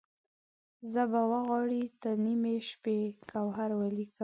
[0.91, 2.97] زه به وغاړې ته د نیمې شپې،
[3.31, 4.19] ګوهر ولیکم